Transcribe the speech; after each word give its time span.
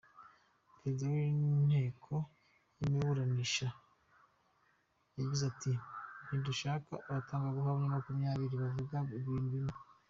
Perezida 0.77 1.13
w’inteko 1.17 2.13
w’imuburanisha 2.77 3.67
yagize 5.17 5.43
ati 5.51 5.71
“Ntidushaka 6.27 6.93
abatangabuhamya 7.09 7.93
makumyabiri 7.95 8.55
bavuga 8.63 8.95
ibintu 9.17 9.49
bimwe. 9.55 9.75